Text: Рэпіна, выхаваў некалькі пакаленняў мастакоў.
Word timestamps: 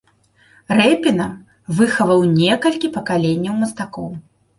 Рэпіна, 0.77 1.27
выхаваў 1.79 2.23
некалькі 2.39 2.87
пакаленняў 2.97 3.55
мастакоў. 3.61 4.09